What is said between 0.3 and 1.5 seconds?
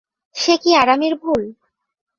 সে কি আরামের ভুল!